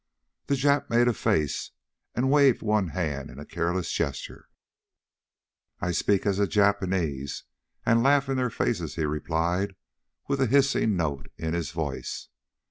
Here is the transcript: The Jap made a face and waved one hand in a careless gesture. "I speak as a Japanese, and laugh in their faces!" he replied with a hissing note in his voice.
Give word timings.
The 0.47 0.55
Jap 0.55 0.89
made 0.89 1.07
a 1.07 1.13
face 1.13 1.69
and 2.15 2.31
waved 2.31 2.63
one 2.63 2.87
hand 2.87 3.29
in 3.29 3.37
a 3.37 3.45
careless 3.45 3.91
gesture. 3.91 4.47
"I 5.79 5.91
speak 5.91 6.25
as 6.25 6.39
a 6.39 6.47
Japanese, 6.47 7.43
and 7.85 8.01
laugh 8.01 8.27
in 8.27 8.35
their 8.37 8.49
faces!" 8.49 8.95
he 8.95 9.05
replied 9.05 9.75
with 10.27 10.41
a 10.41 10.47
hissing 10.47 10.95
note 10.95 11.27
in 11.37 11.53
his 11.53 11.69
voice. 11.69 12.29